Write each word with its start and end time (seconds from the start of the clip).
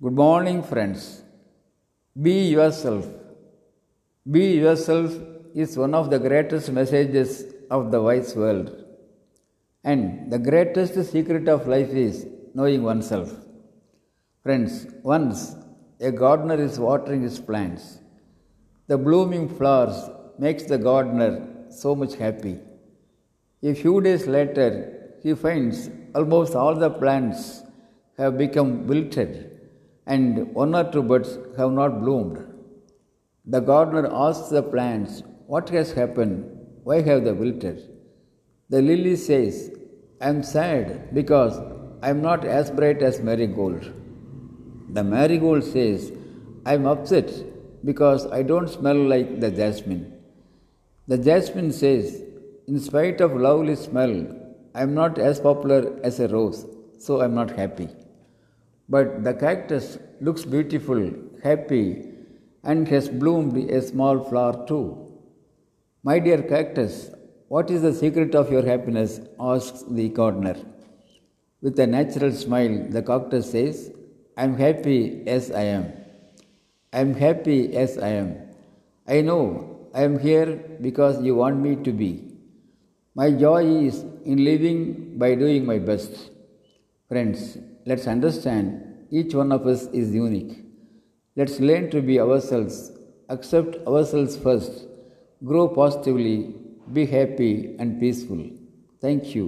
Good 0.00 0.14
morning, 0.14 0.62
friends. 0.62 1.24
Be 2.22 2.50
yourself. 2.50 3.04
Be 4.30 4.52
yourself 4.52 5.12
is 5.56 5.76
one 5.76 5.92
of 5.92 6.08
the 6.08 6.20
greatest 6.20 6.70
messages 6.70 7.52
of 7.68 7.90
the 7.90 8.00
wise 8.00 8.36
world. 8.36 8.84
And 9.82 10.30
the 10.30 10.38
greatest 10.38 10.94
secret 11.10 11.48
of 11.48 11.66
life 11.66 11.88
is 11.88 12.28
knowing 12.54 12.84
oneself. 12.84 13.32
Friends, 14.44 14.86
once 15.02 15.56
a 15.98 16.12
gardener 16.12 16.60
is 16.62 16.78
watering 16.78 17.22
his 17.22 17.40
plants. 17.40 17.98
The 18.86 18.98
blooming 18.98 19.48
flowers 19.48 19.98
makes 20.38 20.62
the 20.62 20.78
gardener 20.78 21.32
so 21.70 21.96
much 21.96 22.14
happy. 22.14 22.60
A 23.64 23.74
few 23.74 24.00
days 24.00 24.28
later, 24.28 24.70
he 25.24 25.34
finds 25.34 25.90
almost 26.14 26.54
all 26.54 26.76
the 26.76 26.90
plants 26.90 27.62
have 28.16 28.38
become 28.38 28.86
wilted 28.86 29.57
and 30.14 30.54
one 30.54 30.74
or 30.74 30.84
two 30.92 31.02
buds 31.02 31.38
have 31.56 31.72
not 31.72 32.00
bloomed. 32.02 32.38
The 33.44 33.60
gardener 33.60 34.08
asks 34.12 34.48
the 34.48 34.62
plants, 34.62 35.22
What 35.46 35.68
has 35.70 35.92
happened? 35.92 36.38
Why 36.84 37.00
have 37.02 37.24
they 37.24 37.32
wilted? 37.32 37.78
The 38.70 38.82
lily 38.82 39.16
says, 39.16 39.70
I 40.20 40.28
am 40.30 40.42
sad 40.42 41.14
because 41.14 41.58
I 42.02 42.10
am 42.10 42.22
not 42.22 42.44
as 42.44 42.70
bright 42.70 43.02
as 43.02 43.20
marigold. 43.20 43.92
The 44.90 45.04
marigold 45.04 45.64
says, 45.64 46.12
I 46.64 46.74
am 46.74 46.86
upset 46.86 47.30
because 47.84 48.26
I 48.26 48.42
don't 48.42 48.68
smell 48.68 48.96
like 48.96 49.40
the 49.40 49.50
jasmine. 49.50 50.12
The 51.06 51.18
jasmine 51.18 51.72
says, 51.72 52.22
In 52.66 52.78
spite 52.80 53.20
of 53.20 53.36
lovely 53.36 53.76
smell, 53.76 54.14
I 54.74 54.82
am 54.82 54.94
not 54.94 55.18
as 55.18 55.40
popular 55.40 55.98
as 56.02 56.20
a 56.20 56.28
rose, 56.28 56.66
so 56.98 57.20
I 57.20 57.24
am 57.26 57.34
not 57.34 57.50
happy. 57.50 57.88
But 58.88 59.24
the 59.24 59.34
cactus 59.34 59.98
looks 60.20 60.44
beautiful, 60.44 61.12
happy, 61.42 62.10
and 62.64 62.88
has 62.88 63.08
bloomed 63.08 63.56
a 63.70 63.82
small 63.82 64.24
flower 64.24 64.66
too. 64.66 65.08
My 66.02 66.18
dear 66.18 66.42
cactus, 66.42 67.10
what 67.48 67.70
is 67.70 67.82
the 67.82 67.92
secret 67.92 68.34
of 68.34 68.50
your 68.50 68.64
happiness? 68.64 69.20
asks 69.38 69.84
the 69.88 70.08
gardener. 70.08 70.56
With 71.60 71.78
a 71.78 71.86
natural 71.86 72.32
smile, 72.32 72.86
the 72.88 73.02
cactus 73.02 73.50
says, 73.50 73.92
I 74.36 74.44
am 74.44 74.56
happy 74.56 75.26
as 75.26 75.50
I 75.50 75.62
am. 75.62 75.92
I 76.92 77.00
am 77.00 77.14
happy 77.14 77.76
as 77.76 77.98
I 77.98 78.08
am. 78.08 78.36
I 79.06 79.20
know 79.20 79.88
I 79.94 80.02
am 80.02 80.18
here 80.18 80.56
because 80.80 81.22
you 81.22 81.34
want 81.34 81.58
me 81.58 81.76
to 81.76 81.92
be. 81.92 82.24
My 83.14 83.30
joy 83.32 83.64
is 83.64 84.04
in 84.24 84.44
living 84.44 85.18
by 85.18 85.34
doing 85.34 85.66
my 85.66 85.78
best. 85.78 86.30
Friends, 87.08 87.58
let's 87.88 88.06
understand 88.14 88.66
each 89.18 89.34
one 89.40 89.50
of 89.56 89.66
us 89.72 89.82
is 90.00 90.14
unique. 90.14 90.54
Let's 91.36 91.58
learn 91.60 91.90
to 91.92 92.02
be 92.02 92.20
ourselves, 92.20 92.92
accept 93.28 93.76
ourselves 93.86 94.36
first, 94.36 94.86
grow 95.44 95.68
positively, 95.68 96.54
be 96.92 97.06
happy 97.06 97.76
and 97.78 98.00
peaceful. 98.00 98.42
Thank 99.00 99.34
you. 99.34 99.46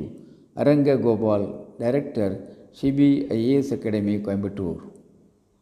Aranga 0.56 0.94
Gopal, 1.02 1.74
Director, 1.78 2.28
Shibi 2.72 3.28
IAS 3.30 3.72
Academy, 3.72 4.18
Coimbatore. 4.20 4.80